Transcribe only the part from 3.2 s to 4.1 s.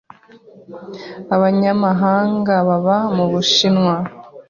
Bushinwa